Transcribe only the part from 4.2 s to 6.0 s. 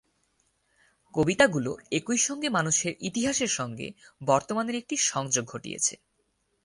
বর্তমানের একটি সংযোগ ঘটিয়েছে।